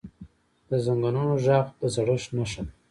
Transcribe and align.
د 0.69 0.71
زنګونونو 0.85 1.33
ږغ 1.45 1.65
د 1.81 1.83
زړښت 1.95 2.29
نښه 2.37 2.61
ده. 2.65 2.71